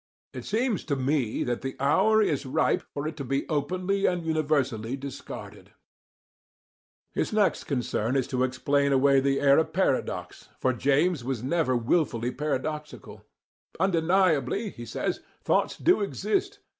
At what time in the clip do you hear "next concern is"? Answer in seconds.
7.31-8.25